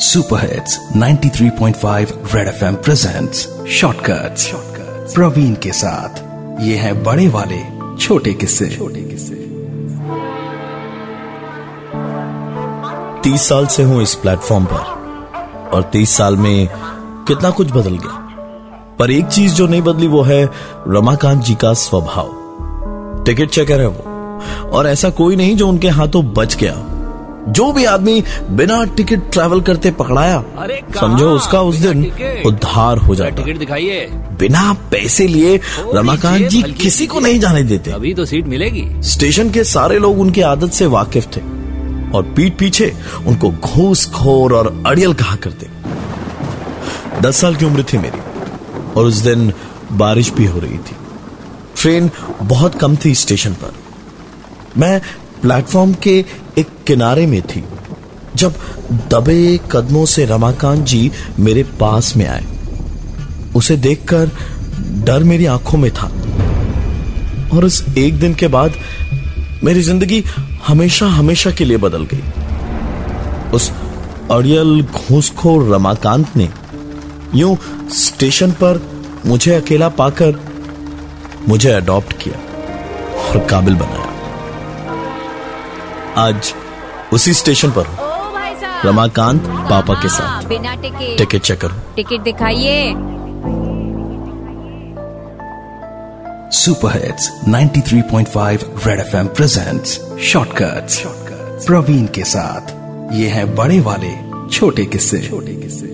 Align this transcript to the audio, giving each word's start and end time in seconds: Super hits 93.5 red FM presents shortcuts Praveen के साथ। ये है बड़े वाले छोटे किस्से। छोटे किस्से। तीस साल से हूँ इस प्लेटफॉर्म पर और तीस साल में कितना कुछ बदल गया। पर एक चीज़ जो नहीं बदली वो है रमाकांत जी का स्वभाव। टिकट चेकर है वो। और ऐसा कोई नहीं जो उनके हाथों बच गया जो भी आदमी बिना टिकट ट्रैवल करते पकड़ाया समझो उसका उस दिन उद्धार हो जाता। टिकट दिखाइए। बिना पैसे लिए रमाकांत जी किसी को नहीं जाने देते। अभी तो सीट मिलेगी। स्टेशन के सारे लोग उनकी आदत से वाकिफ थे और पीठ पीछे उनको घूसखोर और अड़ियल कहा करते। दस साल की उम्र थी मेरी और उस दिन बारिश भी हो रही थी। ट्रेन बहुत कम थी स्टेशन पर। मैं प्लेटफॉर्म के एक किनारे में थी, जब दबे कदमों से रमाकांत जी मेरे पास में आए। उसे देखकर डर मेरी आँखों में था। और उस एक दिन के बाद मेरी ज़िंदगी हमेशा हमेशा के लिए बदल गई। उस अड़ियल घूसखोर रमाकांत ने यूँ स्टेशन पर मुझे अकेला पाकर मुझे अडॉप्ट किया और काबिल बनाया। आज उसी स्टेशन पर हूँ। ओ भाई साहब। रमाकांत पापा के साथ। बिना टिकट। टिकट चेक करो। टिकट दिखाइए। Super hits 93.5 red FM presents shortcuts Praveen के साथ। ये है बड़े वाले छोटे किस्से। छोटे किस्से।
Super 0.00 0.40
hits 0.40 0.80
93.5 0.96 2.34
red 2.34 2.48
FM 2.48 2.74
presents 2.74 3.48
shortcuts 3.68 4.52
Praveen 5.14 5.54
के 5.54 5.72
साथ। 5.72 6.18
ये 6.62 6.76
है 6.76 7.02
बड़े 7.02 7.28
वाले 7.28 7.58
छोटे 7.96 8.32
किस्से। 8.32 8.66
छोटे 8.66 9.00
किस्से। 9.00 9.34
तीस 13.22 13.48
साल 13.48 13.66
से 13.66 13.82
हूँ 13.82 14.02
इस 14.02 14.14
प्लेटफॉर्म 14.14 14.64
पर 14.64 14.78
और 15.72 15.82
तीस 15.82 16.10
साल 16.10 16.36
में 16.36 16.68
कितना 17.28 17.50
कुछ 17.50 17.70
बदल 17.70 17.98
गया। 17.98 18.16
पर 18.98 19.10
एक 19.10 19.26
चीज़ 19.26 19.54
जो 19.54 19.66
नहीं 19.66 19.82
बदली 19.82 20.06
वो 20.06 20.22
है 20.22 20.48
रमाकांत 20.88 21.42
जी 21.42 21.54
का 21.54 21.72
स्वभाव। 21.72 22.30
टिकट 23.26 23.50
चेकर 23.50 23.80
है 23.80 23.86
वो। 23.86 24.04
और 24.70 24.86
ऐसा 24.86 25.10
कोई 25.10 25.36
नहीं 25.36 25.56
जो 25.56 25.68
उनके 25.68 25.88
हाथों 25.88 26.32
बच 26.32 26.56
गया 26.56 26.89
जो 27.48 27.70
भी 27.72 27.84
आदमी 27.84 28.22
बिना 28.50 28.82
टिकट 28.96 29.30
ट्रैवल 29.32 29.60
करते 29.60 29.90
पकड़ाया 29.90 30.42
समझो 31.00 31.30
उसका 31.30 31.60
उस 31.60 31.76
दिन 31.76 32.04
उद्धार 32.46 32.98
हो 32.98 33.14
जाता। 33.14 33.42
टिकट 33.42 33.58
दिखाइए। 33.58 34.06
बिना 34.38 34.72
पैसे 34.90 35.26
लिए 35.26 35.60
रमाकांत 35.94 36.46
जी 36.46 36.62
किसी 36.62 37.06
को 37.06 37.20
नहीं 37.20 37.40
जाने 37.40 37.62
देते। 37.62 37.90
अभी 37.90 38.14
तो 38.14 38.24
सीट 38.24 38.46
मिलेगी। 38.46 38.84
स्टेशन 39.02 39.50
के 39.50 39.64
सारे 39.64 39.98
लोग 39.98 40.20
उनकी 40.20 40.40
आदत 40.40 40.72
से 40.72 40.86
वाकिफ 40.86 41.26
थे 41.36 41.40
और 42.10 42.32
पीठ 42.36 42.58
पीछे 42.58 42.92
उनको 43.26 43.50
घूसखोर 43.50 44.54
और 44.54 44.72
अड़ियल 44.86 45.12
कहा 45.14 45.36
करते। 45.36 45.68
दस 47.20 47.36
साल 47.36 47.56
की 47.56 47.64
उम्र 47.64 47.82
थी 47.82 47.98
मेरी 47.98 48.20
और 48.92 49.06
उस 49.06 49.14
दिन 49.14 49.52
बारिश 49.92 50.30
भी 50.32 50.46
हो 50.46 50.60
रही 50.60 50.78
थी। 50.78 50.96
ट्रेन 51.76 52.10
बहुत 52.42 52.74
कम 52.74 52.96
थी 53.04 53.14
स्टेशन 53.14 53.52
पर। 53.54 53.72
मैं 54.78 55.00
प्लेटफॉर्म 55.42 55.92
के 55.94 56.18
एक 56.58 56.68
किनारे 56.86 57.26
में 57.26 57.40
थी, 57.42 57.64
जब 58.36 58.54
दबे 59.10 59.58
कदमों 59.72 60.04
से 60.06 60.24
रमाकांत 60.24 60.84
जी 60.86 61.10
मेरे 61.38 61.62
पास 61.80 62.16
में 62.16 62.26
आए। 62.26 62.44
उसे 63.56 63.76
देखकर 63.76 64.30
डर 65.04 65.24
मेरी 65.24 65.46
आँखों 65.46 65.78
में 65.78 65.90
था। 65.90 66.10
और 67.54 67.64
उस 67.64 67.84
एक 67.98 68.18
दिन 68.20 68.34
के 68.34 68.48
बाद 68.48 68.74
मेरी 69.64 69.82
ज़िंदगी 69.82 70.22
हमेशा 70.66 71.06
हमेशा 71.06 71.50
के 71.50 71.64
लिए 71.64 71.76
बदल 71.76 72.06
गई। 72.12 72.22
उस 73.50 73.70
अड़ियल 74.30 74.82
घूसखोर 74.82 75.74
रमाकांत 75.74 76.36
ने 76.36 76.48
यूँ 77.34 77.56
स्टेशन 77.94 78.52
पर 78.52 78.80
मुझे 79.26 79.54
अकेला 79.54 79.88
पाकर 79.88 80.38
मुझे 81.48 81.70
अडॉप्ट 81.70 82.12
किया 82.22 82.38
और 83.22 83.46
काबिल 83.46 83.74
बनाया। 83.74 84.09
आज 86.20 86.54
उसी 87.12 87.32
स्टेशन 87.34 87.70
पर 87.70 87.86
हूँ। 87.86 87.94
ओ 87.94 88.08
भाई 88.32 88.54
साहब। 88.54 88.86
रमाकांत 88.86 89.42
पापा 89.70 89.94
के 89.94 90.08
साथ। 90.08 90.42
बिना 90.42 90.74
टिकट। 90.74 91.18
टिकट 91.18 91.42
चेक 91.42 91.60
करो। 91.60 91.76
टिकट 91.96 92.20
दिखाइए। 92.20 92.92
Super 96.52 96.92
hits 96.92 97.30
93.5 97.48 98.64
red 98.86 99.00
FM 99.00 99.26
presents 99.26 100.00
shortcuts 100.22 101.02
Praveen 101.66 102.06
के 102.06 102.24
साथ। 102.24 102.74
ये 103.14 103.28
है 103.28 103.54
बड़े 103.54 103.80
वाले 103.80 104.12
छोटे 104.48 104.84
किस्से। 104.84 105.18
छोटे 105.18 105.54
किस्से। 105.54 105.89